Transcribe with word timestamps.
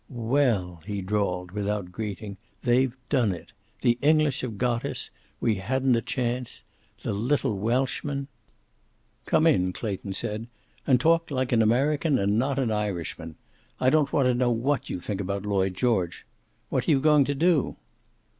"Well!" 0.09 0.81
he 0.87 1.03
drawled, 1.03 1.51
without 1.51 1.91
greeting. 1.91 2.37
"They've 2.63 2.97
done 3.09 3.31
it. 3.31 3.51
The 3.81 3.99
English 4.01 4.41
have 4.41 4.57
got 4.57 4.83
us. 4.83 5.11
We 5.39 5.57
hadn't 5.57 5.95
a 5.95 6.01
chance. 6.01 6.63
The 7.03 7.13
little 7.13 7.55
Welshman" 7.55 8.27
"Come 9.27 9.45
in," 9.45 9.71
Clayton 9.73 10.13
said, 10.13 10.47
"and 10.87 10.99
talk 10.99 11.29
like 11.29 11.51
an 11.51 11.61
American 11.61 12.17
and 12.17 12.39
not 12.39 12.57
an 12.57 12.71
Irishman. 12.71 13.35
I 13.79 13.91
don't 13.91 14.11
want 14.11 14.25
to 14.25 14.33
know 14.33 14.49
what 14.49 14.89
you 14.89 14.99
think 14.99 15.21
about 15.21 15.45
Lloyd 15.45 15.75
George. 15.75 16.25
What 16.69 16.87
are 16.87 16.91
you 16.91 16.99
going 16.99 17.23
to 17.25 17.35
do?" 17.35 17.75